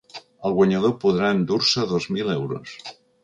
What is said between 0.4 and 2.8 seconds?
El guanyador podrà endur-se dos mil euros.